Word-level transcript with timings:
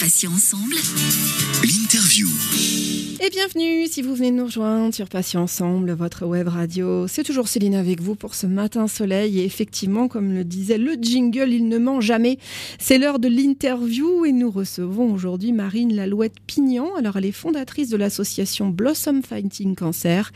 Passions 0.00 0.32
ensemble. 0.32 0.74
L'interview. 1.62 2.26
Et 3.24 3.30
bienvenue 3.30 3.86
si 3.86 4.02
vous 4.02 4.14
venez 4.14 4.32
de 4.32 4.36
nous 4.36 4.46
rejoindre 4.46 4.92
sur 4.92 5.08
Passion 5.08 5.40
Ensemble, 5.40 5.92
votre 5.92 6.26
web 6.26 6.48
radio. 6.48 7.06
C'est 7.06 7.22
toujours 7.22 7.46
Céline 7.46 7.76
avec 7.76 8.00
vous 8.00 8.16
pour 8.16 8.34
ce 8.34 8.46
matin 8.46 8.88
soleil. 8.88 9.38
Et 9.38 9.44
effectivement, 9.44 10.08
comme 10.08 10.34
le 10.34 10.44
disait 10.44 10.78
le 10.78 10.94
jingle, 11.00 11.52
il 11.52 11.68
ne 11.68 11.78
ment 11.78 12.00
jamais. 12.00 12.38
C'est 12.78 12.98
l'heure 12.98 13.20
de 13.20 13.28
l'interview 13.28 14.24
et 14.24 14.32
nous 14.32 14.50
recevons 14.50 15.12
aujourd'hui 15.12 15.52
Marine 15.52 15.94
Lalouette 15.94 16.40
Pignan. 16.46 16.94
Alors, 16.98 17.16
elle 17.16 17.26
est 17.26 17.32
fondatrice 17.32 17.88
de 17.88 17.96
l'association 17.96 18.68
Blossom 18.68 19.22
Fighting 19.22 19.76
Cancer 19.76 20.32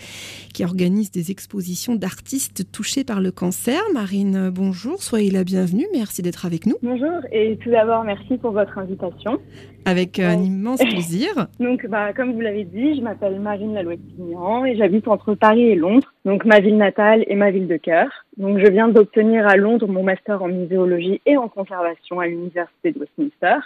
qui 0.55 0.65
organise 0.65 1.11
des 1.11 1.31
expositions 1.31 1.97
d'artistes 1.97 2.71
touchés 2.71 3.03
par 3.03 3.21
le 3.21 3.33
cancer. 3.33 3.83
Marine, 3.93 4.51
bonjour, 4.51 5.03
soyez 5.03 5.31
la 5.31 5.43
bienvenue. 5.43 5.87
Merci 5.93 6.23
d'être 6.23 6.47
avec 6.47 6.65
nous. 6.65 6.77
Bonjour 6.83 7.21
et 7.33 7.59
tout 7.63 7.71
d'abord, 7.71 8.05
merci 8.05 8.39
pour 8.39 8.53
votre 8.53 8.79
invitation. 8.79 9.41
Avec 9.85 10.19
un 10.19 10.39
immense 10.39 10.81
plaisir. 10.81 11.29
Donc, 11.61 11.87
bah, 11.87 12.13
comme 12.13 12.33
vous 12.33 12.41
l'avez 12.41 12.65
dit, 12.65 12.97
je 12.97 13.01
m'appelle 13.01 13.41
Marine 13.41 13.75
Lalouette-Pignan 13.75 14.65
et 14.65 14.77
j'habite 14.77 15.09
entre 15.09 15.35
Paris 15.35 15.71
et 15.71 15.75
Londres, 15.75 16.13
donc 16.25 16.45
ma 16.45 16.61
ville 16.61 16.77
natale 16.77 17.25
et 17.27 17.35
ma 17.35 17.51
ville 17.51 17.69
de 17.69 17.77
cœur. 17.77 18.09
Donc, 18.37 18.59
je 18.59 18.71
viens 18.71 18.89
d'obtenir 18.89 19.47
à 19.47 19.57
Londres 19.57 19.89
mon 19.89 20.03
master 20.03 20.43
en 20.43 20.49
muséologie 20.49 21.21
et 21.25 21.37
en 21.37 21.49
conservation 21.49 22.21
à 22.21 22.27
l'Université 22.27 22.93
de 22.93 22.99
Westminster. 23.01 23.61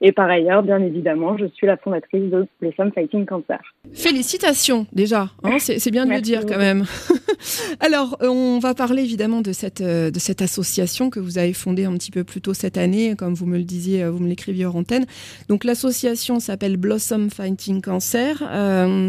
Et 0.00 0.12
par 0.12 0.30
ailleurs, 0.30 0.62
bien 0.62 0.80
évidemment, 0.80 1.36
je 1.36 1.46
suis 1.46 1.66
la 1.66 1.76
fondatrice 1.76 2.30
de 2.30 2.46
Blossom 2.60 2.92
Fighting 2.92 3.26
Cancer. 3.26 3.60
Félicitations 3.92 4.86
déjà, 4.92 5.30
hein, 5.42 5.58
c'est 5.58 5.90
bien 5.90 6.06
de 6.06 6.12
le 6.12 6.20
dire 6.20 6.46
quand 6.46 6.58
même. 6.58 6.84
Alors, 7.80 8.16
euh, 8.22 8.28
on 8.28 8.58
va 8.58 8.74
parler 8.74 9.02
évidemment 9.02 9.40
de 9.40 9.52
cette, 9.52 9.80
euh, 9.80 10.10
de 10.10 10.18
cette 10.18 10.42
association 10.42 11.10
que 11.10 11.18
vous 11.18 11.38
avez 11.38 11.52
fondée 11.52 11.84
un 11.84 11.94
petit 11.94 12.10
peu 12.10 12.24
plus 12.24 12.40
tôt 12.40 12.54
cette 12.54 12.78
année, 12.78 13.14
comme 13.16 13.34
vous 13.34 13.46
me 13.46 13.58
le 13.58 13.64
disiez, 13.64 14.04
euh, 14.04 14.10
vous 14.10 14.20
me 14.20 14.28
l'écriviez 14.28 14.66
en 14.66 14.74
antenne. 14.74 15.04
Donc, 15.48 15.64
l'association 15.64 16.38
s'appelle 16.38 16.76
Blossom 16.76 17.30
Fighting 17.30 17.80
Cancer. 17.82 18.38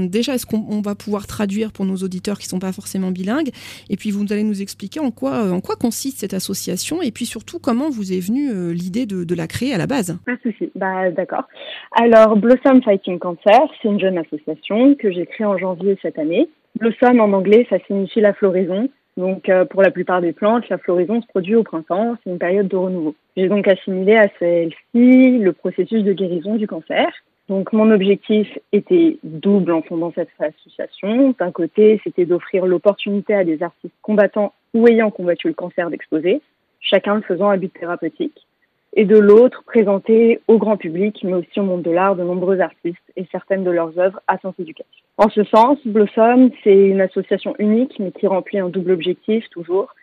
déjà, 0.10 0.36
est-ce 0.36 0.46
qu'on 0.46 0.82
va 0.82 0.96
pouvoir 0.96 1.28
traduire 1.28 1.72
pour 1.72 1.86
nos 1.86 1.98
auditeurs 1.98 2.40
qui 2.40 2.48
ne 2.48 2.52
sont 2.52 2.60
pas 2.60 2.72
forcément 2.72 3.12
bilingues? 3.12 3.50
Et 3.90 3.98
puis, 3.98 4.12
vous 4.12 4.26
allez 4.32 4.44
nous 4.44 4.62
expliquer 4.62 5.00
en 5.00 5.12
quoi, 5.12 5.52
en 5.52 5.62
quoi 5.62 5.76
consiste 5.76 6.20
cette 6.20 6.34
association 6.34 7.02
et 7.02 7.12
puis 7.12 7.26
surtout 7.26 7.60
comment 7.60 7.90
vous 7.90 8.14
est 8.14 8.20
venue 8.20 8.74
l'idée 8.74 9.06
de, 9.06 9.24
de, 9.24 9.36
la 9.36 9.48
créer 9.48 9.74
à 9.74 9.78
la 9.78 9.88
base? 9.88 10.18
Pas 10.26 10.36
de 10.36 10.52
souci. 10.52 10.72
Bah, 10.80 11.12
d'accord. 11.12 11.44
Alors, 11.92 12.38
Blossom 12.38 12.82
Fighting 12.82 13.20
Cancer, 13.20 13.60
c'est 13.82 13.90
une 13.90 14.00
jeune 14.00 14.18
association 14.18 14.96
que 14.96 15.12
j'ai 15.12 15.26
créée 15.26 15.46
en 15.46 15.58
janvier 15.58 15.98
cette 16.02 16.18
année. 16.18 16.48
Blossom 16.80 17.20
en 17.20 17.34
anglais, 17.34 17.68
ça 17.70 17.80
signifie 17.86 18.22
la 18.22 18.34
floraison. 18.34 18.88
Donc, 19.18 19.50
euh, 19.50 19.66
pour 19.66 19.82
la 19.82 19.92
plupart 19.92 20.22
des 20.22 20.32
plantes, 20.32 20.70
la 20.70 20.78
floraison 20.78 21.22
se 21.22 21.28
produit 21.28 21.56
au 21.56 21.64
printemps. 21.64 22.16
C'est 22.24 22.30
une 22.30 22.40
période 22.40 22.70
de 22.70 22.78
renouveau. 22.78 23.14
J'ai 23.36 23.50
donc 23.50 23.68
assimilé 23.68 24.16
à 24.16 24.30
celle-ci 24.40 25.40
le 25.40 25.52
processus 25.52 26.02
de 26.02 26.14
guérison 26.14 26.56
du 26.56 26.66
cancer. 26.66 27.10
Donc, 27.50 27.74
mon 27.74 27.92
objectif 27.92 28.48
était 28.72 29.18
double 29.24 29.74
en 29.74 29.82
fondant 29.82 30.14
cette 30.16 30.30
association. 30.40 31.36
D'un 31.38 31.52
côté, 31.52 32.00
c'était 32.06 32.26
d'offrir 32.26 32.66
l'opportunité 32.66 33.34
à 33.34 33.44
des 33.44 33.62
artistes 33.62 33.96
combattants 34.02 34.54
ou 34.74 34.88
ayant 34.88 35.12
combattu 35.12 35.50
le 35.50 35.54
cancer 35.54 35.90
d'exposer, 35.90 36.42
chacun 36.80 37.16
le 37.16 37.22
faisant 37.22 37.50
à 37.50 37.58
but 37.58 37.74
thérapeutique 37.74 38.46
et 38.94 39.06
de 39.06 39.18
l'autre, 39.18 39.64
présenter 39.66 40.42
au 40.48 40.58
grand 40.58 40.78
public, 40.78 41.20
mais 41.24 41.34
aussi 41.34 41.60
au 41.60 41.64
monde 41.64 41.84
de 41.84 41.92
l'art, 41.92 42.16
de 42.16 42.24
nombreux 42.24 42.60
artistes 42.60 42.98
et 43.16 43.26
certaines 43.32 43.64
de 43.64 43.72
leurs 43.72 43.98
œuvres 44.00 44.20
à 44.28 44.38
sens 44.40 44.54
éducatif. 44.60 45.04
En 45.18 45.30
ce 45.30 45.44
sens, 45.44 45.78
Blossom, 45.86 46.50
c'est 46.64 46.88
une 46.88 47.02
association 47.02 47.56
unique, 47.60 47.98
mais 48.00 48.12
qui 48.12 48.26
remplit 48.26 48.60
un 48.60 48.70
double 48.70 48.92
objectif 48.92 49.48
toujours. 49.50 49.94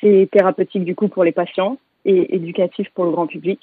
C'est 0.00 0.28
thérapeutique 0.30 0.84
du 0.84 0.94
coup 0.94 1.08
pour 1.08 1.24
les 1.24 1.32
patients 1.32 1.78
et 2.04 2.34
éducatif 2.34 2.88
pour 2.94 3.04
le 3.04 3.12
grand 3.12 3.26
public, 3.26 3.60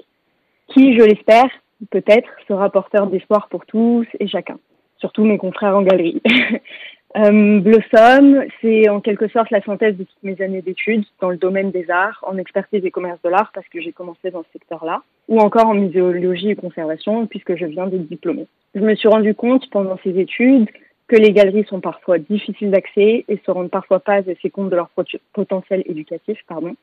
qui, 0.69 0.97
je 0.97 1.03
l'espère, 1.03 1.49
peut-être 1.91 2.29
sera 2.47 2.69
porteur 2.69 3.07
d'espoir 3.07 3.49
pour 3.49 3.65
tous 3.65 4.07
et 4.19 4.27
chacun, 4.27 4.57
surtout 4.97 5.23
mes 5.23 5.37
confrères 5.37 5.75
en 5.75 5.83
galerie. 5.83 6.21
Euh, 7.17 7.59
Blossom, 7.59 8.45
c'est 8.61 8.87
en 8.87 9.01
quelque 9.01 9.27
sorte 9.27 9.51
la 9.51 9.61
synthèse 9.61 9.97
de 9.97 10.03
toutes 10.05 10.23
mes 10.23 10.41
années 10.41 10.61
d'études 10.61 11.03
dans 11.19 11.29
le 11.29 11.35
domaine 11.35 11.71
des 11.71 11.89
arts, 11.89 12.23
en 12.25 12.37
expertise 12.37 12.85
et 12.85 12.91
commerce 12.91 13.21
de 13.23 13.29
l'art, 13.29 13.51
parce 13.53 13.67
que 13.67 13.81
j'ai 13.81 13.91
commencé 13.91 14.31
dans 14.31 14.43
ce 14.43 14.51
secteur-là, 14.53 15.01
ou 15.27 15.39
encore 15.39 15.67
en 15.67 15.73
muséologie 15.73 16.51
et 16.51 16.55
conservation, 16.55 17.25
puisque 17.27 17.57
je 17.57 17.65
viens 17.65 17.87
d'être 17.87 18.07
diplômée. 18.07 18.47
Je 18.75 18.79
me 18.79 18.95
suis 18.95 19.09
rendu 19.09 19.35
compte 19.35 19.69
pendant 19.71 19.97
ces 20.03 20.17
études 20.17 20.69
que 21.07 21.17
les 21.17 21.33
galeries 21.33 21.65
sont 21.65 21.81
parfois 21.81 22.17
difficiles 22.17 22.71
d'accès 22.71 23.25
et 23.27 23.41
se 23.45 23.51
rendent 23.51 23.69
parfois 23.69 23.99
pas 23.99 24.19
assez 24.19 24.49
compte 24.49 24.69
de 24.69 24.77
leur 24.77 24.89
potentiel 25.33 25.83
éducatif. 25.85 26.39
Pardon. 26.47 26.75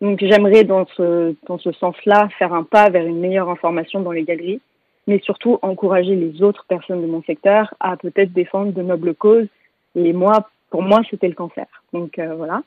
Donc 0.00 0.18
j'aimerais 0.20 0.64
dans 0.64 0.86
ce, 0.96 1.34
dans 1.46 1.58
ce 1.58 1.72
sens-là 1.72 2.28
faire 2.38 2.54
un 2.54 2.62
pas 2.62 2.88
vers 2.88 3.06
une 3.06 3.20
meilleure 3.20 3.50
information 3.50 4.00
dans 4.00 4.12
les 4.12 4.22
galeries, 4.22 4.60
mais 5.06 5.20
surtout 5.20 5.58
encourager 5.60 6.14
les 6.14 6.42
autres 6.42 6.64
personnes 6.66 7.02
de 7.02 7.06
mon 7.06 7.22
secteur 7.24 7.74
à 7.80 7.98
peut-être 7.98 8.32
défendre 8.32 8.72
de 8.72 8.82
nobles 8.82 9.14
causes 9.14 9.48
et 9.96 10.12
moi, 10.12 10.48
pour 10.70 10.82
moi, 10.82 11.00
c'était 11.10 11.28
le 11.28 11.34
cancer. 11.34 11.66
Donc 11.92 12.18
euh, 12.18 12.34
voilà. 12.34 12.62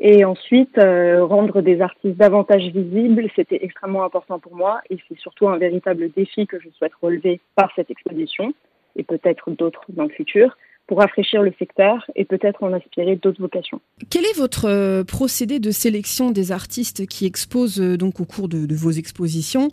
Et 0.00 0.24
ensuite, 0.24 0.76
euh, 0.78 1.24
rendre 1.24 1.60
des 1.60 1.80
artistes 1.80 2.16
davantage 2.16 2.64
visibles, 2.72 3.28
c'était 3.36 3.60
extrêmement 3.62 4.02
important 4.02 4.40
pour 4.40 4.56
moi 4.56 4.80
et 4.90 4.98
c'est 5.08 5.18
surtout 5.18 5.48
un 5.48 5.56
véritable 5.56 6.10
défi 6.10 6.48
que 6.48 6.58
je 6.58 6.68
souhaite 6.70 6.92
relever 7.00 7.40
par 7.54 7.70
cette 7.76 7.90
exposition 7.90 8.54
et 8.96 9.04
peut-être 9.04 9.50
d'autres 9.52 9.84
dans 9.90 10.04
le 10.04 10.08
futur 10.08 10.56
pour 10.88 10.98
rafraîchir 10.98 11.42
le 11.42 11.52
secteur 11.58 12.04
et 12.16 12.24
peut-être 12.24 12.62
en 12.62 12.72
inspirer 12.72 13.16
d'autres 13.16 13.40
vocations. 13.40 13.80
Quel 14.10 14.24
est 14.24 14.36
votre 14.36 14.68
euh, 14.68 15.04
procédé 15.04 15.58
de 15.58 15.70
sélection 15.70 16.30
des 16.30 16.50
artistes 16.50 17.06
qui 17.06 17.24
exposent 17.24 17.80
donc 17.80 18.20
au 18.20 18.24
cours 18.24 18.48
de, 18.48 18.74
vos 18.74 18.90
expositions? 18.90 19.68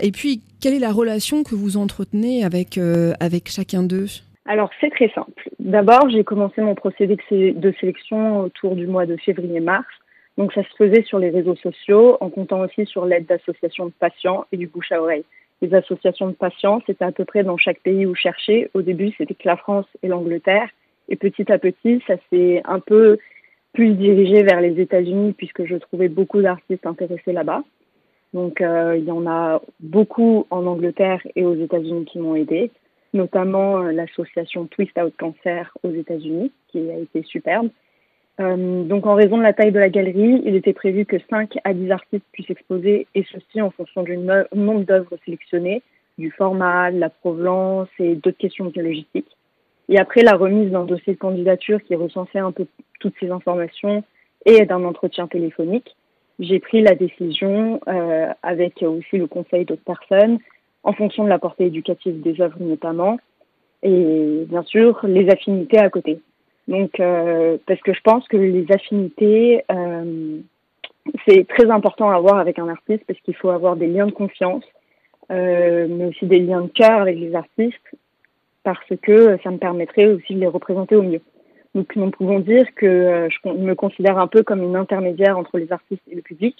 Et 0.00 0.12
puis, 0.12 0.42
quelle 0.60 0.74
est 0.74 0.78
la 0.78 0.92
relation 0.92 1.42
que 1.42 1.54
vous 1.54 1.76
entretenez 1.76 2.44
avec, 2.44 2.78
avec 3.20 3.50
chacun 3.50 3.82
d'eux? 3.82 4.06
Alors 4.46 4.70
c'est 4.80 4.90
très 4.90 5.08
simple. 5.08 5.50
D'abord, 5.58 6.08
j'ai 6.08 6.24
commencé 6.24 6.60
mon 6.60 6.74
procédé 6.74 7.16
de 7.30 7.72
sélection 7.80 8.40
autour 8.40 8.76
du 8.76 8.86
mois 8.86 9.06
de 9.06 9.16
février-mars. 9.16 9.86
Donc 10.38 10.52
ça 10.52 10.62
se 10.62 10.76
faisait 10.76 11.02
sur 11.02 11.18
les 11.18 11.30
réseaux 11.30 11.56
sociaux 11.56 12.18
en 12.20 12.30
comptant 12.30 12.60
aussi 12.60 12.84
sur 12.86 13.06
l'aide 13.06 13.26
d'associations 13.26 13.86
de 13.86 13.92
patients 13.98 14.44
et 14.52 14.56
du 14.56 14.66
bouche 14.66 14.92
à 14.92 15.00
oreille. 15.00 15.24
Les 15.62 15.74
associations 15.74 16.28
de 16.28 16.34
patients, 16.34 16.82
c'était 16.86 17.04
à 17.04 17.12
peu 17.12 17.24
près 17.24 17.42
dans 17.42 17.56
chaque 17.56 17.80
pays 17.80 18.04
où 18.04 18.14
chercher. 18.14 18.70
Au 18.74 18.82
début, 18.82 19.12
c'était 19.16 19.34
que 19.34 19.48
la 19.48 19.56
France 19.56 19.86
et 20.02 20.08
l'Angleterre. 20.08 20.68
Et 21.08 21.16
petit 21.16 21.50
à 21.50 21.58
petit, 21.58 22.02
ça 22.06 22.14
s'est 22.30 22.60
un 22.66 22.80
peu 22.80 23.18
plus 23.72 23.94
dirigé 23.94 24.42
vers 24.42 24.60
les 24.60 24.78
États-Unis 24.80 25.32
puisque 25.36 25.64
je 25.64 25.76
trouvais 25.76 26.08
beaucoup 26.08 26.42
d'artistes 26.42 26.86
intéressés 26.86 27.32
là-bas. 27.32 27.62
Donc 28.34 28.60
euh, 28.60 28.96
il 28.98 29.04
y 29.04 29.10
en 29.10 29.26
a 29.26 29.62
beaucoup 29.80 30.46
en 30.50 30.66
Angleterre 30.66 31.20
et 31.36 31.44
aux 31.44 31.54
États-Unis 31.54 32.04
qui 32.04 32.18
m'ont 32.18 32.36
aidé 32.36 32.70
notamment 33.16 33.82
euh, 33.82 33.92
l'association 33.92 34.66
Twist 34.66 34.96
Out 34.98 35.14
Cancer 35.18 35.76
aux 35.82 35.90
États-Unis, 35.90 36.52
qui 36.68 36.90
a 36.90 36.98
été 36.98 37.22
superbe. 37.22 37.68
Euh, 38.38 38.84
donc, 38.84 39.06
en 39.06 39.14
raison 39.14 39.38
de 39.38 39.42
la 39.42 39.52
taille 39.52 39.72
de 39.72 39.78
la 39.78 39.88
galerie, 39.88 40.42
il 40.44 40.54
était 40.54 40.74
prévu 40.74 41.06
que 41.06 41.16
5 41.30 41.56
à 41.64 41.72
10 41.72 41.90
artistes 41.90 42.24
puissent 42.32 42.50
exposer, 42.50 43.06
et 43.14 43.24
ceci 43.32 43.60
en 43.62 43.70
fonction 43.70 44.02
du 44.02 44.16
nombre 44.18 44.84
d'œuvres 44.84 45.16
sélectionnées, 45.24 45.82
du 46.18 46.30
format, 46.30 46.92
de 46.92 46.98
la 46.98 47.10
provenance 47.10 47.88
et 47.98 48.14
d'autres 48.14 48.38
questions 48.38 48.70
logistiques. 48.74 49.36
Et 49.88 49.98
après 49.98 50.22
la 50.22 50.34
remise 50.34 50.70
d'un 50.70 50.84
dossier 50.84 51.14
de 51.14 51.18
candidature 51.18 51.82
qui 51.82 51.94
recensait 51.94 52.38
un 52.38 52.52
peu 52.52 52.66
toutes 53.00 53.14
ces 53.20 53.30
informations 53.30 54.02
et 54.44 54.64
d'un 54.66 54.84
entretien 54.84 55.26
téléphonique, 55.28 55.94
j'ai 56.38 56.58
pris 56.58 56.82
la 56.82 56.94
décision, 56.94 57.80
euh, 57.88 58.28
avec 58.42 58.82
aussi 58.82 59.16
le 59.16 59.26
conseil 59.26 59.64
d'autres 59.64 59.84
personnes, 59.84 60.38
en 60.86 60.92
fonction 60.92 61.24
de 61.24 61.28
la 61.28 61.40
portée 61.40 61.66
éducative 61.66 62.22
des 62.22 62.40
œuvres 62.40 62.60
notamment, 62.60 63.18
et 63.82 64.44
bien 64.48 64.62
sûr 64.62 65.00
les 65.02 65.28
affinités 65.28 65.78
à 65.78 65.90
côté. 65.90 66.20
Donc, 66.68 67.00
euh, 67.00 67.58
parce 67.66 67.80
que 67.80 67.92
je 67.92 68.00
pense 68.02 68.26
que 68.28 68.36
les 68.36 68.66
affinités, 68.70 69.64
euh, 69.70 70.38
c'est 71.26 71.46
très 71.48 71.68
important 71.70 72.10
à 72.10 72.14
avoir 72.14 72.38
avec 72.38 72.60
un 72.60 72.68
artiste 72.68 73.02
parce 73.06 73.18
qu'il 73.20 73.34
faut 73.34 73.50
avoir 73.50 73.74
des 73.74 73.88
liens 73.88 74.06
de 74.06 74.12
confiance, 74.12 74.64
euh, 75.32 75.88
mais 75.90 76.06
aussi 76.06 76.26
des 76.26 76.38
liens 76.38 76.62
de 76.62 76.68
cœur 76.68 77.00
avec 77.00 77.18
les 77.18 77.34
artistes, 77.34 77.90
parce 78.62 78.92
que 79.02 79.38
ça 79.42 79.50
me 79.50 79.58
permettrait 79.58 80.06
aussi 80.06 80.34
de 80.34 80.40
les 80.40 80.46
représenter 80.46 80.94
au 80.94 81.02
mieux. 81.02 81.20
Donc, 81.74 81.94
nous 81.96 82.10
pouvons 82.10 82.38
dire 82.38 82.66
que 82.76 83.28
je 83.28 83.48
me 83.50 83.74
considère 83.74 84.18
un 84.18 84.28
peu 84.28 84.44
comme 84.44 84.62
une 84.62 84.76
intermédiaire 84.76 85.36
entre 85.36 85.58
les 85.58 85.72
artistes 85.72 86.02
et 86.10 86.14
le 86.14 86.22
public, 86.22 86.56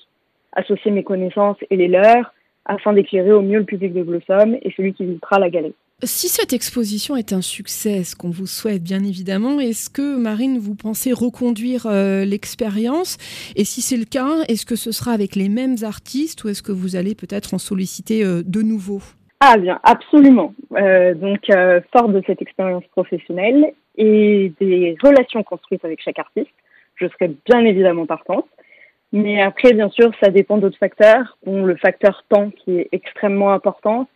associer 0.52 0.90
mes 0.90 1.05
connaissances 1.05 1.58
et 1.70 1.76
les 1.76 1.88
leurs, 1.88 2.32
afin 2.66 2.92
d'éclairer 2.92 3.32
au 3.32 3.42
mieux 3.42 3.58
le 3.58 3.64
public 3.64 3.92
de 3.92 4.02
Blossom 4.02 4.56
et 4.60 4.72
celui 4.76 4.92
qui 4.92 5.04
visitera 5.04 5.38
la 5.38 5.50
galerie. 5.50 5.74
Si 6.02 6.28
cette 6.28 6.52
exposition 6.52 7.16
est 7.16 7.32
un 7.32 7.40
succès, 7.40 8.04
ce 8.04 8.14
qu'on 8.14 8.28
vous 8.28 8.46
souhaite 8.46 8.82
bien 8.82 9.02
évidemment, 9.02 9.60
est-ce 9.60 9.88
que 9.88 10.18
Marine, 10.18 10.58
vous 10.58 10.74
pensez 10.74 11.10
reconduire 11.14 11.86
euh, 11.86 12.26
l'expérience? 12.26 13.16
Et 13.56 13.64
si 13.64 13.80
c'est 13.80 13.96
le 13.96 14.04
cas, 14.04 14.44
est-ce 14.46 14.66
que 14.66 14.76
ce 14.76 14.92
sera 14.92 15.12
avec 15.12 15.36
les 15.36 15.48
mêmes 15.48 15.76
artistes 15.82 16.44
ou 16.44 16.50
est-ce 16.50 16.62
que 16.62 16.72
vous 16.72 16.96
allez 16.96 17.14
peut-être 17.14 17.54
en 17.54 17.58
solliciter 17.58 18.22
euh, 18.22 18.42
de 18.44 18.60
nouveaux 18.60 19.00
Ah 19.40 19.56
bien, 19.56 19.80
absolument. 19.84 20.52
Euh, 20.76 21.14
donc, 21.14 21.46
fort 21.96 22.10
de 22.10 22.22
cette 22.26 22.42
expérience 22.42 22.84
professionnelle 22.92 23.72
et 23.96 24.52
des 24.60 24.98
relations 25.02 25.42
construites 25.44 25.84
avec 25.86 26.02
chaque 26.02 26.18
artiste, 26.18 26.52
je 26.96 27.06
serai 27.08 27.34
bien 27.46 27.64
évidemment 27.64 28.04
partante. 28.04 28.44
Mais 29.16 29.40
après, 29.40 29.72
bien 29.72 29.88
sûr, 29.88 30.10
ça 30.20 30.28
dépend 30.28 30.58
d'autres 30.58 30.76
facteurs, 30.76 31.38
dont 31.46 31.64
le 31.64 31.74
facteur 31.76 32.22
temps 32.28 32.50
qui 32.50 32.80
est 32.80 32.88
extrêmement 32.92 33.50
important. 33.50 34.08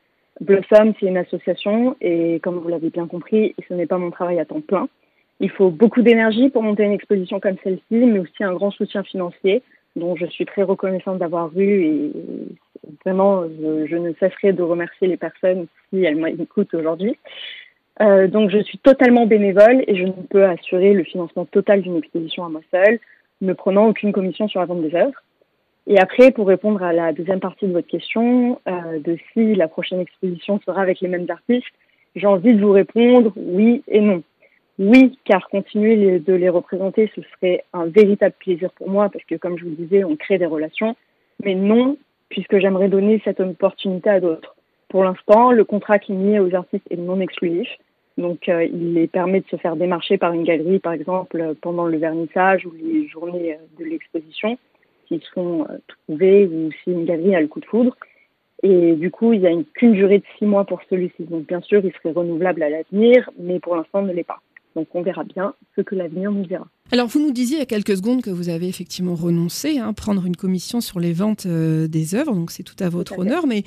Blossom, 0.42 0.92
c'est 1.00 1.06
une 1.06 1.16
association 1.16 1.96
et 2.02 2.38
comme 2.40 2.58
vous 2.58 2.68
l'avez 2.68 2.90
bien 2.90 3.06
compris, 3.06 3.54
ce 3.66 3.72
n'est 3.72 3.86
pas 3.86 3.96
mon 3.96 4.10
travail 4.10 4.38
à 4.38 4.44
temps 4.44 4.60
plein. 4.60 4.90
Il 5.40 5.48
faut 5.48 5.70
beaucoup 5.70 6.02
d'énergie 6.02 6.50
pour 6.50 6.62
monter 6.62 6.82
une 6.82 6.92
exposition 6.92 7.40
comme 7.40 7.56
celle-ci, 7.64 7.94
mais 7.94 8.18
aussi 8.18 8.44
un 8.44 8.52
grand 8.52 8.72
soutien 8.72 9.02
financier 9.02 9.62
dont 9.96 10.16
je 10.16 10.26
suis 10.26 10.44
très 10.44 10.64
reconnaissante 10.64 11.16
d'avoir 11.16 11.50
eu 11.58 11.82
et 11.82 12.12
vraiment 13.02 13.44
je, 13.88 13.96
ne 13.96 14.12
cesserai 14.20 14.52
de 14.52 14.62
remercier 14.62 15.08
les 15.08 15.16
personnes 15.16 15.66
si 15.88 16.04
elles 16.04 16.16
m'écoutent 16.16 16.74
aujourd'hui. 16.74 17.16
Euh, 18.02 18.28
donc 18.28 18.50
je 18.50 18.58
suis 18.58 18.76
totalement 18.76 19.26
bénévole 19.26 19.82
et 19.86 19.96
je 19.96 20.04
ne 20.04 20.12
peux 20.28 20.44
assurer 20.44 20.92
le 20.92 21.04
financement 21.04 21.46
total 21.46 21.80
d'une 21.80 21.96
exposition 21.96 22.44
à 22.44 22.50
moi 22.50 22.60
seule, 22.70 22.98
ne 23.40 23.52
prenant 23.52 23.86
aucune 23.86 24.12
commission 24.12 24.48
sur 24.48 24.60
la 24.60 24.66
vente 24.66 24.82
des 24.82 24.94
œuvres. 24.94 25.22
Et 25.86 25.98
après, 25.98 26.30
pour 26.30 26.46
répondre 26.46 26.82
à 26.82 26.92
la 26.92 27.12
deuxième 27.12 27.40
partie 27.40 27.66
de 27.66 27.72
votre 27.72 27.88
question, 27.88 28.60
euh, 28.68 28.98
de 29.00 29.16
si 29.32 29.54
la 29.54 29.68
prochaine 29.68 30.00
exposition 30.00 30.60
sera 30.64 30.82
avec 30.82 31.00
les 31.00 31.08
mêmes 31.08 31.26
artistes, 31.28 31.66
j'ai 32.14 32.26
envie 32.26 32.54
de 32.54 32.60
vous 32.60 32.72
répondre 32.72 33.32
oui 33.36 33.82
et 33.88 34.00
non. 34.00 34.22
Oui, 34.78 35.18
car 35.24 35.48
continuer 35.48 36.20
de 36.20 36.32
les 36.32 36.48
représenter, 36.48 37.10
ce 37.14 37.20
serait 37.34 37.64
un 37.74 37.86
véritable 37.86 38.34
plaisir 38.38 38.70
pour 38.72 38.88
moi, 38.88 39.10
parce 39.10 39.24
que 39.24 39.34
comme 39.34 39.58
je 39.58 39.64
vous 39.64 39.74
disais, 39.74 40.04
on 40.04 40.16
crée 40.16 40.38
des 40.38 40.46
relations. 40.46 40.96
Mais 41.44 41.54
non, 41.54 41.98
puisque 42.30 42.58
j'aimerais 42.58 42.88
donner 42.88 43.20
cette 43.24 43.40
opportunité 43.40 44.08
à 44.08 44.20
d'autres. 44.20 44.56
Pour 44.88 45.04
l'instant, 45.04 45.52
le 45.52 45.64
contrat 45.64 45.98
qui 45.98 46.12
est 46.12 46.16
mis 46.16 46.38
aux 46.38 46.54
artistes 46.54 46.86
est 46.90 46.96
non 46.96 47.20
exclusif. 47.20 47.68
Donc, 48.20 48.50
euh, 48.50 48.64
il 48.64 48.92
les 48.92 49.06
permet 49.06 49.40
de 49.40 49.46
se 49.48 49.56
faire 49.56 49.76
démarcher 49.76 50.18
par 50.18 50.34
une 50.34 50.44
galerie, 50.44 50.78
par 50.78 50.92
exemple, 50.92 51.54
pendant 51.62 51.86
le 51.86 51.96
vernissage 51.96 52.66
ou 52.66 52.72
les 52.72 53.08
journées 53.08 53.56
de 53.78 53.84
l'exposition, 53.86 54.58
s'ils 55.08 55.22
sont 55.32 55.66
euh, 55.70 55.78
trouvés 56.06 56.46
ou 56.46 56.70
si 56.84 56.90
une 56.90 57.06
galerie 57.06 57.34
a 57.34 57.40
le 57.40 57.48
coup 57.48 57.60
de 57.60 57.64
foudre. 57.64 57.96
Et 58.62 58.92
du 58.92 59.10
coup, 59.10 59.32
il 59.32 59.40
n'y 59.40 59.46
a 59.46 59.52
qu'une 59.74 59.92
durée 59.92 60.18
de 60.18 60.24
six 60.36 60.44
mois 60.44 60.66
pour 60.66 60.82
celui-ci. 60.90 61.24
Donc, 61.24 61.46
bien 61.46 61.62
sûr, 61.62 61.80
il 61.82 61.92
serait 61.94 62.12
renouvelable 62.12 62.62
à 62.62 62.68
l'avenir, 62.68 63.30
mais 63.38 63.58
pour 63.58 63.74
l'instant, 63.74 64.02
ne 64.02 64.12
l'est 64.12 64.22
pas. 64.22 64.40
Donc, 64.76 64.88
on 64.92 65.00
verra 65.00 65.24
bien 65.24 65.54
ce 65.74 65.80
que 65.80 65.94
l'avenir 65.94 66.30
nous 66.30 66.44
dira. 66.44 66.66
Alors, 66.92 67.06
vous 67.06 67.20
nous 67.20 67.30
disiez 67.30 67.56
il 67.56 67.60
y 67.60 67.62
a 67.62 67.66
quelques 67.66 67.96
secondes 67.96 68.20
que 68.20 68.30
vous 68.30 68.48
avez 68.48 68.66
effectivement 68.66 69.14
renoncé 69.14 69.78
à 69.78 69.86
hein, 69.86 69.92
prendre 69.92 70.26
une 70.26 70.34
commission 70.34 70.80
sur 70.80 70.98
les 70.98 71.12
ventes 71.12 71.46
euh, 71.46 71.86
des 71.86 72.16
œuvres, 72.16 72.34
donc 72.34 72.50
c'est 72.50 72.64
tout 72.64 72.74
à 72.80 72.88
votre 72.88 73.18
honneur. 73.18 73.46
Mais 73.46 73.62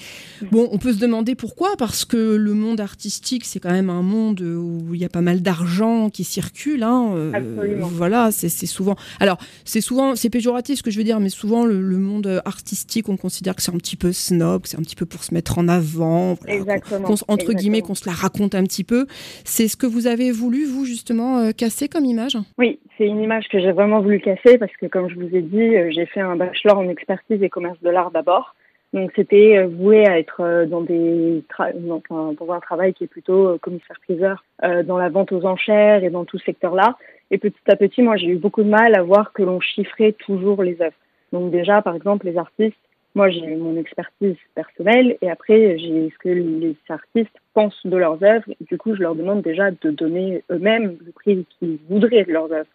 bon, 0.51 0.67
on 0.71 0.77
peut 0.77 0.91
se 0.91 0.99
demander 0.99 1.33
pourquoi, 1.33 1.77
parce 1.77 2.03
que 2.03 2.35
le 2.35 2.53
monde 2.53 2.81
artistique, 2.81 3.45
c'est 3.45 3.61
quand 3.61 3.71
même 3.71 3.89
un 3.89 4.01
monde 4.01 4.41
où 4.41 4.93
il 4.93 4.99
y 4.99 5.05
a 5.05 5.09
pas 5.09 5.21
mal 5.21 5.41
d'argent 5.41 6.09
qui 6.09 6.25
circule. 6.25 6.83
Hein, 6.83 7.11
euh, 7.15 7.31
Absolument. 7.33 7.87
Voilà, 7.87 8.31
c'est 8.31 8.49
souvent. 8.49 8.95
Alors, 9.21 9.37
c'est 9.63 9.81
souvent, 9.81 10.17
c'est 10.17 10.29
péjoratif 10.29 10.79
ce 10.79 10.83
que 10.83 10.91
je 10.91 10.97
veux 10.97 11.05
dire, 11.05 11.21
mais 11.21 11.29
souvent 11.29 11.65
le, 11.65 11.81
monde 11.97 12.41
artistique, 12.43 13.07
on 13.07 13.15
considère 13.15 13.55
que 13.55 13.61
c'est 13.61 13.73
un 13.73 13.77
petit 13.77 13.95
peu 13.95 14.11
snob, 14.11 14.63
que 14.63 14.69
c'est 14.69 14.77
un 14.77 14.81
petit 14.81 14.95
peu 14.95 15.05
pour 15.05 15.23
se 15.23 15.33
mettre 15.33 15.57
en 15.57 15.69
avant. 15.69 16.37
Exactement. 16.47 17.15
entre 17.29 17.53
guillemets, 17.53 17.81
qu'on 17.81 17.95
se 17.95 18.05
la 18.05 18.13
raconte 18.13 18.55
un 18.55 18.63
petit 18.63 18.83
peu. 18.83 19.07
C'est 19.45 19.69
ce 19.69 19.77
que 19.77 19.85
vous 19.85 20.07
avez 20.07 20.31
voulu, 20.31 20.65
vous, 20.65 20.83
justement, 20.83 21.37
euh, 21.37 21.51
casser 21.51 21.87
comme 21.87 22.03
image? 22.03 22.37
Oui, 22.57 22.79
c'est 22.97 23.12
une 23.13 23.21
image 23.21 23.47
que 23.47 23.59
j'ai 23.59 23.71
vraiment 23.71 24.01
voulu 24.01 24.19
casser 24.19 24.57
parce 24.57 24.71
que, 24.73 24.87
comme 24.87 25.09
je 25.09 25.15
vous 25.15 25.35
ai 25.35 25.41
dit, 25.41 25.75
euh, 25.75 25.91
j'ai 25.91 26.05
fait 26.05 26.19
un 26.19 26.35
bachelor 26.35 26.77
en 26.77 26.89
expertise 26.89 27.41
et 27.41 27.49
commerce 27.49 27.79
de 27.81 27.89
l'art 27.89 28.11
d'abord. 28.11 28.55
Donc, 28.91 29.11
c'était 29.15 29.57
euh, 29.57 29.67
voué 29.67 30.05
à 30.07 30.19
être 30.19 30.41
euh, 30.41 30.65
dans 30.65 30.81
des 30.81 31.43
enfin, 31.51 32.33
pour 32.35 32.53
un 32.53 32.59
travail 32.59 32.93
qui 32.93 33.05
est 33.05 33.07
plutôt 33.07 33.57
commissaire-priseur 33.59 34.43
dans 34.85 34.97
la 34.97 35.09
vente 35.09 35.31
aux 35.31 35.45
enchères 35.45 36.03
et 36.03 36.09
dans 36.09 36.25
tout 36.25 36.37
ce 36.37 36.45
secteur-là. 36.45 36.97
Et 37.31 37.37
petit 37.37 37.55
à 37.67 37.75
petit, 37.75 38.01
moi, 38.01 38.17
j'ai 38.17 38.27
eu 38.27 38.37
beaucoup 38.37 38.63
de 38.63 38.69
mal 38.69 38.95
à 38.95 39.03
voir 39.03 39.33
que 39.33 39.43
l'on 39.43 39.59
chiffrait 39.59 40.13
toujours 40.13 40.63
les 40.63 40.81
œuvres. 40.81 40.95
Donc, 41.31 41.51
déjà, 41.51 41.81
par 41.81 41.95
exemple, 41.95 42.25
les 42.25 42.37
artistes, 42.37 42.77
moi, 43.15 43.29
j'ai 43.29 43.55
mon 43.55 43.77
expertise 43.77 44.37
personnelle 44.55 45.17
et 45.21 45.29
après, 45.29 45.77
j'ai 45.77 46.09
ce 46.09 46.17
que 46.17 46.29
les 46.29 46.75
artistes 46.89 47.35
pensent 47.53 47.85
de 47.85 47.97
leurs 47.97 48.23
œuvres. 48.23 48.45
Du 48.61 48.77
coup, 48.77 48.95
je 48.95 49.01
leur 49.01 49.15
demande 49.15 49.41
déjà 49.41 49.69
de 49.69 49.91
donner 49.91 50.43
eux-mêmes 50.51 50.97
le 51.05 51.11
prix 51.11 51.45
qu'ils 51.59 51.77
voudraient 51.89 52.23
de 52.23 52.31
leurs 52.31 52.51
œuvres. 52.51 52.69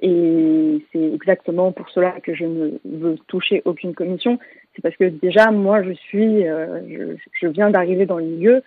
Et 0.00 0.84
c'est 0.92 1.12
exactement 1.12 1.72
pour 1.72 1.88
cela 1.90 2.12
que 2.22 2.34
je 2.34 2.44
ne 2.44 2.70
veux 2.84 3.16
toucher 3.26 3.62
aucune 3.64 3.94
commission. 3.94 4.38
C'est 4.74 4.82
parce 4.82 4.96
que 4.96 5.04
déjà, 5.04 5.50
moi, 5.50 5.82
je 5.82 5.92
suis, 5.92 6.46
euh, 6.46 6.80
je, 6.88 7.16
je, 7.40 7.48
viens 7.48 7.70
d'arriver 7.70 8.06
dans 8.06 8.18
le 8.18 8.24
milieu. 8.24 8.62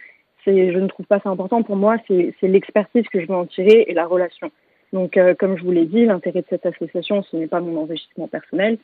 Je 0.45 0.51
ne 0.51 0.87
trouve 0.87 1.05
pas 1.05 1.19
ça 1.19 1.29
important. 1.29 1.63
Pour 1.63 1.77
moi, 1.77 1.97
c'est, 2.07 2.33
c'est 2.39 2.47
l'expertise 2.47 3.07
que 3.07 3.21
je 3.21 3.27
veux 3.27 3.35
en 3.35 3.45
tirer 3.45 3.85
et 3.87 3.93
la 3.93 4.05
relation. 4.05 4.51
Donc, 4.91 5.15
euh, 5.15 5.33
comme 5.35 5.57
je 5.57 5.63
vous 5.63 5.71
l'ai 5.71 5.85
dit, 5.85 6.05
l'intérêt 6.05 6.41
de 6.41 6.47
cette 6.49 6.65
association, 6.65 7.23
ce 7.23 7.37
n'est 7.37 7.47
pas 7.47 7.61
mon 7.61 7.81
enrichissement 7.81 8.27
personnel. 8.27 8.77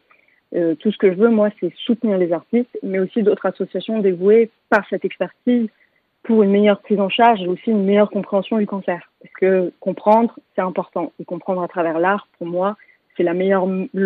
Euh, 0.56 0.76
tout 0.76 0.92
ce 0.92 0.98
que 0.98 1.12
je 1.12 1.18
veux, 1.18 1.30
moi, 1.30 1.50
c'est 1.60 1.74
soutenir 1.76 2.18
les 2.18 2.32
artistes, 2.32 2.78
mais 2.82 3.00
aussi 3.00 3.24
d'autres 3.24 3.46
associations 3.46 4.00
dévouées 4.00 4.50
par 4.70 4.88
cette 4.90 5.04
expertise 5.04 5.68
pour 6.28 6.44
une 6.44 6.52
meilleure 6.52 6.82
prise 6.82 7.00
en 7.00 7.08
charge 7.08 7.42
et 7.42 7.48
aussi 7.48 7.72
une 7.72 7.86
meilleure 7.86 8.12
compréhension 8.12 8.58
du 8.58 8.68
cancer. 8.68 9.10
Parce 9.22 9.34
que 9.36 9.72
comprendre, 9.80 10.38
c'est 10.56 10.62
important. 10.62 11.14
Et 11.20 11.26
comprendre 11.26 11.64
à 11.64 11.70
travers 11.70 12.00
l'art, 12.00 12.28
pour 12.38 12.48
moi, 12.48 12.76
c'est 13.16 13.24
le 13.24 13.34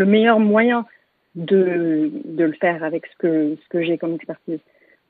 meilleur 0.05 0.39
moyen 0.39 0.85
de, 1.33 2.11
le 2.37 2.51
faire 2.53 2.83
avec 2.83 3.07
ce 3.07 3.57
que, 3.69 3.81
j'ai 3.81 3.97
comme 3.97 4.13
expertise. 4.13 4.59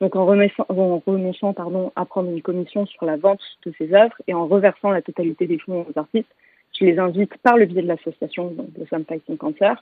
Donc 0.00 0.16
en 0.16 0.26
en 0.26 1.02
renonçant 1.06 1.52
pardon, 1.52 1.92
à 1.94 2.06
prendre 2.06 2.30
une 2.30 2.42
commission 2.42 2.86
sur 2.86 3.04
la 3.04 3.16
vente 3.16 3.42
de 3.66 3.72
ces 3.76 3.92
œuvres 3.94 4.16
et 4.26 4.34
en 4.34 4.46
reversant 4.46 4.90
la 4.90 5.02
totalité 5.02 5.46
des 5.46 5.58
fonds 5.58 5.86
aux 5.88 5.98
artistes, 5.98 6.34
je 6.80 6.86
les 6.86 6.98
invite 6.98 7.36
par 7.42 7.58
le 7.58 7.66
biais 7.66 7.82
de 7.82 7.88
l'association 7.88 8.52
de 8.56 8.86
Some 8.86 9.04
Fighting 9.04 9.36
Cancer 9.36 9.76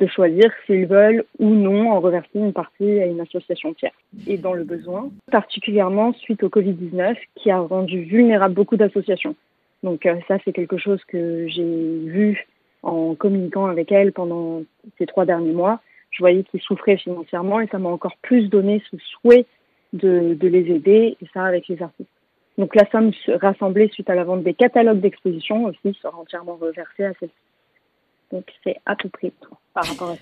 de 0.00 0.06
choisir 0.06 0.50
s'ils 0.66 0.86
veulent 0.86 1.24
ou 1.38 1.50
non 1.50 1.92
en 1.92 2.00
reverser 2.00 2.30
une 2.38 2.52
partie 2.52 3.00
à 3.00 3.06
une 3.06 3.20
association 3.20 3.74
tiers. 3.74 3.92
Et 4.26 4.38
dans 4.38 4.54
le 4.54 4.64
besoin, 4.64 5.10
particulièrement 5.30 6.12
suite 6.14 6.42
au 6.42 6.48
Covid-19 6.48 7.16
qui 7.36 7.50
a 7.50 7.58
rendu 7.60 8.02
vulnérable 8.02 8.54
beaucoup 8.54 8.76
d'associations. 8.76 9.36
Donc 9.82 10.06
euh, 10.06 10.16
ça, 10.28 10.38
c'est 10.44 10.52
quelque 10.52 10.78
chose 10.78 11.02
que 11.04 11.46
j'ai 11.48 11.98
vu 12.04 12.46
en 12.82 13.14
communiquant 13.14 13.66
avec 13.66 13.92
elle 13.92 14.12
pendant 14.12 14.62
ces 14.98 15.06
trois 15.06 15.26
derniers 15.26 15.52
mois. 15.52 15.80
Je 16.10 16.18
voyais 16.18 16.42
qu'ils 16.44 16.60
souffraient 16.60 16.96
financièrement 16.96 17.60
et 17.60 17.68
ça 17.68 17.78
m'a 17.78 17.90
encore 17.90 18.16
plus 18.22 18.48
donné 18.48 18.82
ce 18.90 18.96
souhait 18.98 19.46
de, 19.92 20.34
de 20.34 20.48
les 20.48 20.70
aider, 20.72 21.16
et 21.20 21.26
ça 21.34 21.44
avec 21.44 21.68
les 21.68 21.82
artistes. 21.82 22.08
Donc 22.58 22.74
la 22.74 22.88
somme 22.90 23.10
rassemblée 23.40 23.88
suite 23.88 24.10
à 24.10 24.14
la 24.14 24.24
vente 24.24 24.42
des 24.42 24.54
catalogues 24.54 25.00
d'exposition 25.00 25.64
aussi 25.64 25.96
sera 26.00 26.16
entièrement 26.18 26.56
reversée 26.56 27.04
à 27.04 27.12
celle-ci. 27.18 27.34
Donc 28.30 28.44
c'est 28.64 28.76
à 28.86 28.96
peu 28.96 29.08
près 29.08 29.32
tout. 29.40 29.56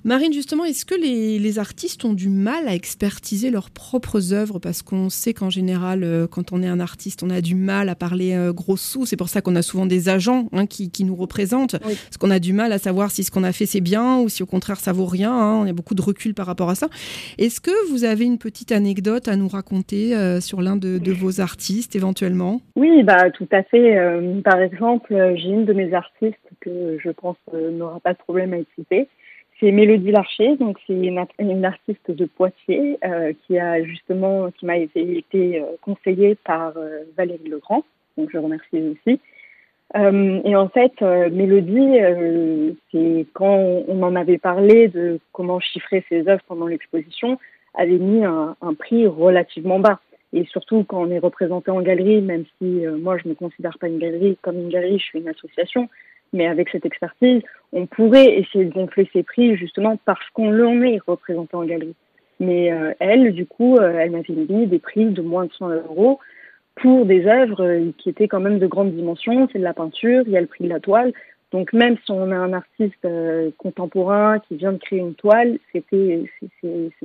Marine, 0.05 0.33
justement, 0.33 0.65
est-ce 0.65 0.85
que 0.85 0.95
les, 0.95 1.59
artistes 1.59 2.05
ont 2.05 2.13
du 2.13 2.29
mal 2.29 2.69
à 2.69 2.75
expertiser 2.75 3.51
leurs 3.51 3.71
propres 3.71 4.35
œuvres? 4.35 4.59
Parce 4.59 4.83
qu'on 4.83 5.09
sait 5.09 5.33
qu'en 5.33 5.51
général, 5.51 6.05
euh, 6.05 6.27
quand 6.27 6.53
on 6.53 6.63
est 6.63 6.69
un 6.69 6.79
artiste, 6.79 7.23
on 7.23 7.31
a 7.31 7.41
du 7.41 7.55
mal 7.55 7.89
à 7.89 7.95
parler 7.95 8.35
euh, 8.35 8.53
gros 8.53 8.77
sous. 8.77 9.07
C'est 9.07 9.17
pour 9.17 9.29
ça 9.29 9.41
qu'on 9.41 9.57
a 9.57 9.63
souvent 9.63 9.87
des 9.87 10.09
agents 10.09 10.49
hein, 10.53 10.67
qui, 10.67 10.91
nous 11.05 11.17
représentent. 11.17 11.79
Parce 11.81 12.17
qu'on 12.19 12.31
a 12.31 12.39
du 12.39 12.53
mal 12.53 12.73
à 12.73 12.79
savoir 12.79 13.11
si 13.11 13.25
ce 13.25 13.31
qu'on 13.31 13.45
a 13.45 13.53
fait 13.53 13.67
c'est 13.67 13.81
bien 13.81 14.19
ou 14.19 14.29
si 14.29 14.43
au 14.43 14.47
contraire 14.47 14.77
ça 14.77 14.93
vaut 14.93 15.07
rien. 15.07 15.33
Hein. 15.33 15.63
On 15.65 15.67
a 15.67 15.73
beaucoup 15.73 15.95
de 15.95 16.03
recul 16.03 16.35
par 16.35 16.47
rapport 16.47 16.69
à 16.69 16.75
ça. 16.75 16.89
Est-ce 17.39 17.61
que 17.61 17.91
vous 17.91 18.05
avez 18.05 18.25
une 18.25 18.39
petite 18.39 18.71
anecdote 18.73 19.27
à 19.29 19.37
nous 19.37 19.49
raconter 19.49 20.15
euh, 20.15 20.41
sur 20.41 20.61
l'un 20.61 20.77
de, 20.77 21.01
vos 21.13 21.41
artistes 21.41 21.97
éventuellement? 21.97 22.61
Oui, 22.77 23.03
bah, 23.03 23.31
tout 23.31 23.49
à 23.51 23.63
fait. 23.63 23.97
par 24.45 24.61
exemple, 24.61 25.09
j'ai 25.37 25.49
une 25.49 25.65
de 25.65 25.73
mes 25.73 25.95
artistes 25.95 26.37
que 26.61 26.99
je 26.99 27.11
pense 27.11 27.37
n'aura 27.53 28.01
pas 28.01 28.13
de 28.13 28.19
problème 28.19 28.53
à 28.53 28.59
être 28.59 28.69
citée 28.75 29.09
c'est 29.61 29.73
Mélodie 29.73 30.13
Larcher, 30.13 30.57
donc 30.57 30.79
c'est 30.87 30.95
une, 30.95 31.65
artiste 31.65 32.11
de 32.11 32.25
Poitiers 32.27 32.99
euh, 33.05 33.33
qui 33.47 33.59
a 33.59 33.83
justement, 33.83 34.51
qui 34.53 34.67
m'a 34.67 34.77
été, 34.77 35.25
euh, 35.35 35.65
conseillée 35.83 36.37
par 36.37 36.77
euh, 36.77 37.03
Valérie 37.17 37.49
Legrand, 37.49 37.83
donc 38.17 38.31
je 38.33 38.39
remercie 38.39 38.77
aussi. 38.77 39.21
et 39.95 40.57
en 40.57 40.69
fait, 40.69 41.01
Mélodie, 41.01 41.99
c'est 42.93 43.27
quand 43.33 43.85
on, 43.89 44.03
en 44.03 44.15
avait 44.17 44.39
parlé 44.39 44.89
de 44.89 45.19
comment 45.33 45.61
chiffrer 45.61 46.05
ses 46.09 46.29
œuvres 46.29 46.43
pendant 46.47 46.67
l'exposition, 46.67 47.39
avait 47.75 47.99
mis 47.99 48.25
un, 48.25 48.55
un, 48.61 48.75
prix 48.75 49.07
relativement 49.07 49.79
bas. 49.79 50.01
Et 50.35 50.45
surtout 50.45 50.85
quand 50.85 51.01
on 51.01 51.11
est 51.11 51.19
représenté 51.19 51.71
en 51.71 51.81
galerie, 51.81 52.21
même 52.21 52.45
si 52.59 52.85
moi 53.01 53.17
je 53.17 53.25
ne 53.25 53.31
me 53.31 53.35
considère 53.35 53.79
pas 53.79 53.89
une 53.89 53.99
galerie 53.99 54.37
comme 54.43 54.59
une 54.59 54.69
galerie, 54.69 54.99
je 54.99 55.05
suis 55.05 55.21
une 55.21 55.29
association, 55.29 55.89
mais 56.33 56.47
avec 56.47 56.69
cette 56.71 56.87
expertise, 56.87 57.43
on 57.73 57.87
pourrait 57.87 58.39
essayer 58.39 58.65
de 58.65 58.73
gonfler 58.73 59.09
ses 59.13 59.23
prix 59.23 59.57
justement 59.57 59.99
parce 60.05 60.29
qu'on 60.31 60.51
l'en 60.51 60.81
est 60.83 61.01
représenté 61.07 61.57
en 61.57 61.65
galerie. 61.65 61.95
Mais 62.41 62.73
euh, 62.73 62.93
elle, 63.01 63.33
du 63.33 63.47
coup, 63.47 63.77
euh, 63.77 63.99
elle 63.99 64.13
m'avait 64.13 64.35
mis 64.49 64.67
des 64.67 64.79
prix 64.79 65.07
de 65.07 65.23
moins 65.23 65.47
de 65.47 65.53
100 65.53 65.71
euros 65.71 66.21
pour 66.77 67.05
des 67.05 67.27
œuvres 67.27 67.65
euh, 67.65 67.91
qui 67.99 68.11
étaient 68.11 68.29
quand 68.29 68.41
même 68.41 68.59
de 68.59 68.67
grande 68.67 68.95
dimension. 68.95 69.49
C'est 69.53 69.59
de 69.59 69.65
la 69.65 69.75
peinture, 69.75 70.23
il 70.27 70.33
y 70.33 70.37
a 70.37 70.41
le 70.41 70.47
prix 70.47 70.65
de 70.65 70.69
la 70.69 70.81
toile. 70.81 71.13
Donc 71.51 71.73
même 71.73 71.97
si 72.05 72.13
on 72.13 72.31
a 72.31 72.37
un 72.37 72.53
artiste 72.53 73.09
contemporain 73.57 74.39
qui 74.41 74.57
vient 74.57 74.73
de 74.73 74.79
créer 74.79 74.99
une 74.99 75.15
toile, 75.15 75.59
c'était 75.73 76.29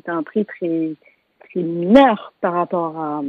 un 0.08 0.22
prix 0.22 0.46
très, 0.46 0.96
très 1.40 1.62
mineur 1.62 2.34
par 2.42 2.52
rapport 2.52 3.00
à, 3.00 3.24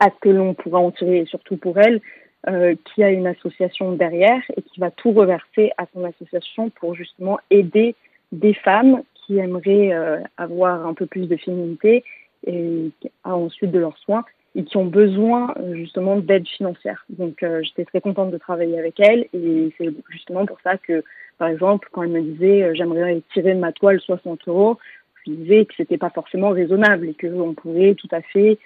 à 0.00 0.06
ce 0.06 0.20
que 0.20 0.28
l'on 0.28 0.54
pourra 0.54 0.80
en 0.80 0.90
tirer, 0.90 1.26
surtout 1.26 1.56
pour 1.56 1.78
elle, 1.78 2.00
euh, 2.48 2.74
qui 2.84 3.02
a 3.02 3.10
une 3.10 3.26
association 3.26 3.92
derrière 3.92 4.42
et 4.56 4.62
qui 4.62 4.80
va 4.80 4.90
tout 4.90 5.12
reverser 5.12 5.72
à 5.78 5.86
son 5.92 6.04
association 6.04 6.70
pour 6.70 6.94
justement 6.94 7.38
aider 7.50 7.94
des 8.32 8.54
femmes 8.54 9.02
qui 9.14 9.38
aimeraient 9.38 9.92
euh, 9.92 10.20
avoir 10.36 10.86
un 10.86 10.94
peu 10.94 11.06
plus 11.06 11.28
de 11.28 11.36
féminité 11.36 12.04
et 12.46 12.90
ensuite 13.24 13.72
de 13.72 13.78
leurs 13.78 13.98
soins 13.98 14.24
et 14.54 14.64
qui 14.64 14.76
ont 14.76 14.86
besoin 14.86 15.52
justement 15.72 16.16
d'aide 16.16 16.46
financière. 16.46 17.04
Donc 17.08 17.44
j'étais 17.62 17.84
très 17.84 18.00
contente 18.00 18.30
de 18.30 18.38
travailler 18.38 18.78
avec 18.78 19.00
elle 19.00 19.26
et 19.34 19.74
c'est 19.76 19.90
justement 20.10 20.46
pour 20.46 20.60
ça 20.62 20.78
que, 20.78 21.02
par 21.38 21.48
exemple, 21.48 21.88
quand 21.90 22.04
elle 22.04 22.10
me 22.10 22.22
disait 22.22 22.74
j'aimerais 22.74 23.20
tirer 23.34 23.54
de 23.54 23.58
ma 23.58 23.72
toile 23.72 24.00
60 24.00 24.46
euros, 24.46 24.78
je 25.26 25.32
disais 25.32 25.64
que 25.64 25.74
c'était 25.76 25.98
pas 25.98 26.10
forcément 26.10 26.50
raisonnable 26.50 27.08
et 27.08 27.14
qu'on 27.14 27.54
pouvait 27.54 27.94
tout 27.94 28.08
à 28.12 28.22
fait 28.22 28.58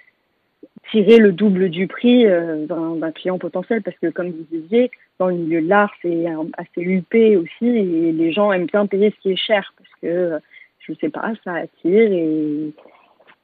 tirer 0.91 1.17
le 1.17 1.31
double 1.31 1.69
du 1.69 1.87
prix 1.87 2.25
euh, 2.25 2.65
d'un 2.65 3.11
client 3.11 3.37
potentiel. 3.37 3.81
Parce 3.81 3.97
que 3.97 4.07
comme 4.07 4.31
vous 4.31 4.45
disiez, 4.51 4.91
dans 5.19 5.27
le 5.27 5.35
milieu 5.35 5.61
de 5.61 5.67
l'art, 5.67 5.91
c'est 6.01 6.25
assez 6.57 6.81
huppé 6.81 7.37
aussi 7.37 7.67
et 7.67 8.11
les 8.11 8.31
gens 8.31 8.51
aiment 8.51 8.65
bien 8.65 8.85
payer 8.85 9.11
ce 9.11 9.21
qui 9.21 9.31
est 9.31 9.35
cher 9.35 9.73
parce 9.77 9.89
que, 10.01 10.39
je 10.79 10.93
sais 10.99 11.09
pas, 11.09 11.31
ça 11.43 11.53
attire 11.53 12.11
et 12.11 12.73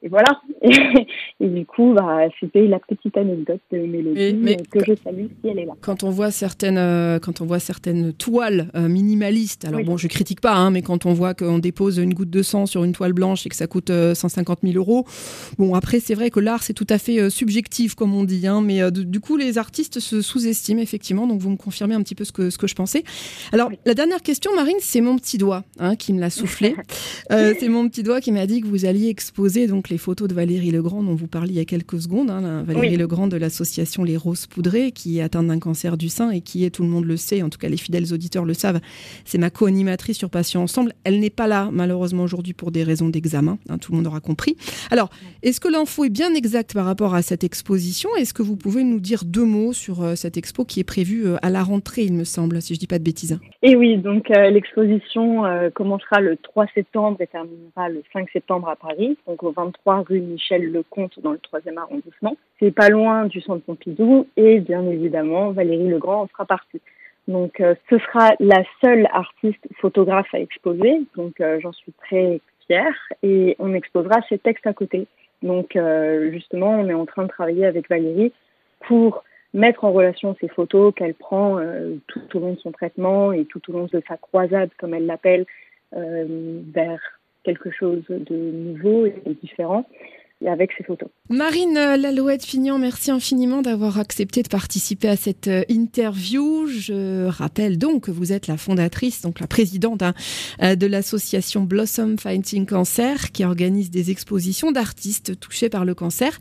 et 0.04 0.10
voilà. 0.10 0.42
Et, 1.40 1.48
du 1.48 1.66
coup, 1.66 1.94
bah, 1.94 2.20
c'était 2.40 2.68
la 2.68 2.80
petite 2.80 3.18
anecdote 3.18 3.62
de 3.72 3.78
Mélodie 3.80 4.36
mais, 4.36 4.54
euh, 4.54 4.64
que 4.72 4.80
je 4.86 4.94
salue 5.04 5.26
si 5.42 5.50
elle 5.50 5.60
est 5.60 5.66
là. 5.66 5.74
Quand 5.82 6.04
on 6.04 6.10
voit 6.10 6.32
certaines, 6.32 6.78
euh, 6.78 7.20
quand 7.20 7.42
on 7.42 7.46
voit 7.46 7.60
certaines 7.60 8.14
toiles 8.14 8.70
euh, 8.76 8.88
minimalistes, 8.88 9.66
alors 9.66 9.84
bon, 9.84 9.98
je 9.98 10.08
critique 10.08 10.42
pas, 10.42 10.54
hein, 10.54 10.72
mais 10.72 10.82
quand 10.82 11.06
on 11.06 11.14
voit 11.14 11.34
qu'on 11.34 11.60
dépose 11.60 11.98
une 11.98 12.14
goutte 12.14 12.30
de 12.30 12.42
sang 12.42 12.66
sur 12.66 12.84
une 12.84 12.92
toile 12.92 13.14
blanche 13.14 13.46
et 13.46 13.50
que 13.50 13.56
ça 13.56 13.68
coûte 13.68 13.92
150 13.92 14.60
000 14.64 14.76
euros, 14.78 15.06
bon, 15.58 15.74
après, 15.74 16.00
c'est 16.00 16.16
vrai 16.16 16.30
que 16.30 16.40
l'art, 16.40 16.62
c'est 16.62 16.74
tout 16.74 16.88
à 16.90 16.98
fait 16.98 17.30
subjectif, 17.30 17.96
comme 17.96 18.14
on 18.16 18.24
dit, 18.24 18.46
hein, 18.48 18.62
mais 18.62 18.92
du 18.92 19.20
coup, 19.20 19.38
les 19.38 19.58
artistes 19.58 20.00
se 20.00 20.22
sous-estiment, 20.22 20.82
effectivement, 20.82 21.28
donc 21.28 21.40
vous 21.40 21.50
me 21.50 21.58
confirmez 21.58 21.96
un 21.96 22.02
petit 22.02 22.16
peu 22.16 22.24
ce 22.24 22.32
que, 22.32 22.50
ce 22.50 22.58
que 22.58 22.68
je 22.68 22.76
pensais. 22.76 23.04
Alors, 23.52 23.72
la 23.86 23.94
dernière 23.94 24.22
question, 24.22 24.54
Marine, 24.56 24.78
c'est 24.80 25.02
mon 25.02 25.18
petit 25.18 25.38
doigt 25.38 25.64
hein, 25.80 25.96
qui 25.96 26.14
me 26.14 26.20
l'a 26.20 26.30
soufflé. 26.30 26.76
c'est 27.30 27.70
mon 27.70 27.88
petit 27.90 28.04
doigt 28.04 28.22
qui 28.22 28.32
m'a 28.32 28.46
dit 28.46 28.62
que 28.62 28.68
vous 28.68 28.86
alliez 28.86 29.10
exposer 29.10 29.68
donc 29.68 29.87
les 29.90 29.98
photos 29.98 30.28
de 30.28 30.34
Valérie 30.34 30.72
Legrand 30.72 31.04
dont 31.04 31.16
vous 31.16 31.28
parliez 31.28 31.54
il 31.54 31.58
y 31.58 31.62
a 31.62 31.66
quelques 31.66 32.00
secondes. 32.02 32.30
Hein, 32.30 32.64
Valérie 32.64 32.98
Legrand 32.98 33.28
de 33.28 33.38
l'association 33.38 34.04
Les 34.04 34.18
Roses 34.18 34.48
Poudrées, 34.48 34.92
qui 34.92 35.20
est 35.20 35.22
atteinte 35.22 35.48
d'un 35.48 35.60
cancer 35.60 35.98
du 35.98 36.10
sein 36.10 36.32
et 36.32 36.42
qui 36.42 36.66
est, 36.66 36.70
tout 36.70 36.84
le 36.84 36.90
monde 36.90 37.06
le 37.06 37.18
sait, 37.18 37.42
en 37.42 37.50
tout 37.50 37.58
cas 37.58 37.70
les 37.70 37.78
fidèles 37.78 38.14
auditeurs 38.14 38.46
le 38.46 38.54
savent, 38.54 38.80
c'est 39.26 39.38
ma 39.38 39.50
co-animatrice 39.50 40.18
sur 40.18 40.30
Patients 40.30 40.62
Ensemble. 40.62 40.94
Elle 41.04 41.20
n'est 41.20 41.30
pas 41.30 41.48
là, 41.48 41.70
malheureusement, 41.72 42.24
aujourd'hui 42.24 42.54
pour 42.54 42.72
des 42.72 42.84
raisons 42.84 43.10
d'examen. 43.10 43.58
Hein, 43.70 43.78
tout 43.78 43.92
le 43.92 43.98
monde 43.98 44.08
aura 44.08 44.20
compris. 44.20 44.58
Alors, 44.92 45.10
est-ce 45.44 45.60
que 45.60 45.68
l'info 45.68 46.06
est 46.06 46.10
bien 46.10 46.34
exacte 46.34 46.74
par 46.74 46.86
rapport 46.86 47.16
à 47.16 47.22
cette 47.22 47.44
exposition? 47.44 48.10
Est-ce 48.18 48.34
que 48.34 48.44
vous 48.44 48.56
pouvez 48.58 48.84
nous 48.84 49.00
dire 49.00 49.24
deux 49.26 49.46
mots 49.46 49.74
sur 49.74 50.02
euh, 50.02 50.16
cette 50.16 50.38
expo 50.38 50.66
qui 50.66 50.80
est 50.80 50.84
prévue 50.84 51.28
euh, 51.28 51.38
à 51.42 51.50
la 51.50 51.64
rentrée, 51.64 52.04
il 52.04 52.14
me 52.14 52.24
semble, 52.24 52.62
si 52.62 52.74
je 52.74 52.78
ne 52.78 52.82
dis 52.82 52.88
pas 52.88 53.00
de 53.00 53.04
bêtises 53.04 53.40
Et 53.62 53.76
oui, 53.76 53.98
donc 53.98 54.32
euh, 54.32 54.50
l'exposition 54.50 55.44
commencera 55.74 56.20
le 56.20 56.38
3 56.38 56.66
septembre 56.74 57.18
et 57.22 57.28
terminera 57.28 57.90
le 57.90 58.04
5 58.14 58.30
septembre 58.32 58.70
à 58.70 58.76
Paris, 58.76 59.18
donc 59.28 59.44
au 59.44 59.52
23 59.52 59.77
rue 59.86 60.20
Michel 60.20 60.72
Lecomte 60.72 61.20
dans 61.22 61.32
le 61.32 61.38
3e 61.38 61.78
arrondissement. 61.78 62.36
C'est 62.60 62.72
pas 62.72 62.90
loin 62.90 63.26
du 63.26 63.42
centre 63.42 63.64
Pompidou 63.64 64.28
et 64.36 64.60
bien 64.60 64.86
évidemment 64.86 65.52
Valérie 65.52 65.88
Legrand 65.88 66.22
en 66.22 66.28
fera 66.28 66.46
partie. 66.46 66.82
Donc 67.28 67.60
euh, 67.60 67.76
ce 67.90 67.98
sera 68.00 68.32
la 68.40 68.64
seule 68.84 69.08
artiste 69.12 69.66
photographe 69.82 70.34
à 70.34 70.40
exposer, 70.40 71.02
donc 71.16 71.42
euh, 71.42 71.60
j'en 71.62 71.74
suis 71.74 71.92
très 71.92 72.40
fière 72.66 72.96
et 73.22 73.56
on 73.60 73.74
exposera 73.74 74.22
ses 74.30 74.38
textes 74.38 74.66
à 74.66 74.74
côté. 74.74 75.08
Donc 75.44 75.76
euh, 75.76 76.32
justement 76.32 76.72
on 76.72 76.88
est 76.88 76.94
en 76.94 77.06
train 77.06 77.24
de 77.24 77.30
travailler 77.30 77.66
avec 77.66 77.90
Valérie 77.90 78.32
pour 78.88 79.24
mettre 79.54 79.84
en 79.84 79.92
relation 79.92 80.36
ces 80.40 80.48
photos 80.48 80.94
qu'elle 80.96 81.16
prend 81.16 81.58
tout 82.08 82.38
au 82.38 82.40
long 82.40 82.54
de 82.54 82.60
son 82.60 82.72
traitement 82.72 83.32
et 83.32 83.46
tout 83.46 83.62
au 83.70 83.74
long 83.74 83.88
de 83.92 84.04
sa 84.08 84.18
croisade 84.18 84.70
comme 84.78 84.94
elle 84.94 85.06
l'appelle 85.06 85.46
vers 85.94 87.17
quelque 87.48 87.72
chose 87.72 88.04
de 88.10 88.36
nouveau 88.36 89.06
et 89.06 89.38
différent 89.42 89.86
et 90.42 90.50
avec 90.50 90.72
ces 90.78 90.84
photos. 90.84 91.10
Marine 91.30 91.74
Lalouette-Fignon, 91.74 92.78
merci 92.78 93.10
infiniment 93.10 93.62
d'avoir 93.62 94.00
accepté 94.00 94.44
de 94.44 94.48
participer 94.48 95.10
à 95.10 95.16
cette 95.16 95.48
euh, 95.48 95.64
interview. 95.68 96.68
Je 96.68 97.28
rappelle 97.28 97.78
donc 97.78 98.06
que 98.06 98.12
vous 98.12 98.32
êtes 98.32 98.48
la 98.48 98.58
fondatrice, 98.58 99.24
donc 99.24 99.40
la 99.40 99.48
présidente 99.48 100.04
hein, 100.04 100.14
euh, 100.62 100.76
de 100.76 100.86
l'association 100.86 101.62
Blossom 101.62 102.18
Fighting 102.20 102.68
Cancer 102.68 103.32
qui 103.34 103.46
organise 103.46 103.90
des 103.90 104.12
expositions 104.12 104.72
d'artistes 104.72 105.40
touchés 105.40 105.70
par 105.70 105.86
le 105.86 105.96
cancer. 105.96 106.38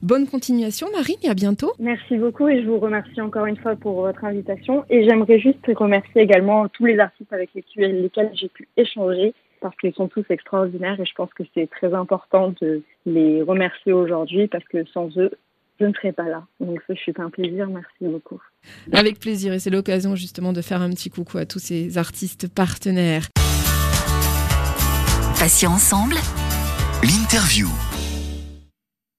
Bonne 0.00 0.26
continuation 0.28 0.86
Marine 0.92 1.18
et 1.24 1.28
à 1.28 1.34
bientôt. 1.34 1.72
Merci 1.80 2.18
beaucoup 2.18 2.46
et 2.46 2.62
je 2.62 2.68
vous 2.68 2.78
remercie 2.78 3.20
encore 3.20 3.46
une 3.46 3.56
fois 3.56 3.74
pour 3.74 4.02
votre 4.02 4.24
invitation 4.24 4.84
et 4.90 5.08
j'aimerais 5.08 5.40
juste 5.40 5.58
remercier 5.74 6.22
également 6.22 6.68
tous 6.68 6.86
les 6.86 7.00
artistes 7.00 7.32
avec 7.32 7.50
lesquels 7.54 8.30
j'ai 8.34 8.48
pu 8.48 8.68
échanger 8.76 9.34
parce 9.60 9.76
qu'ils 9.76 9.94
sont 9.94 10.08
tous 10.08 10.24
extraordinaires 10.30 10.98
et 11.00 11.04
je 11.04 11.14
pense 11.14 11.32
que 11.34 11.42
c'est 11.54 11.68
très 11.68 11.92
important 11.94 12.54
de 12.60 12.82
les 13.06 13.42
remercier 13.42 13.92
aujourd'hui 13.92 14.48
parce 14.48 14.64
que 14.64 14.84
sans 14.86 15.08
eux, 15.18 15.30
je 15.80 15.86
ne 15.86 15.92
serais 15.94 16.12
pas 16.12 16.28
là. 16.28 16.44
Donc 16.60 16.80
ce 16.86 16.94
fut 16.94 17.18
un 17.20 17.30
plaisir, 17.30 17.68
merci 17.68 17.88
beaucoup. 18.02 18.40
Avec 18.92 19.18
plaisir 19.18 19.52
et 19.52 19.58
c'est 19.58 19.70
l'occasion 19.70 20.14
justement 20.14 20.52
de 20.52 20.60
faire 20.60 20.82
un 20.82 20.90
petit 20.90 21.10
coucou 21.10 21.38
à 21.38 21.46
tous 21.46 21.58
ces 21.58 21.98
artistes 21.98 22.52
partenaires. 22.52 23.28
Patients 25.38 25.72
ensemble, 25.72 26.16
l'interview. 27.02 27.89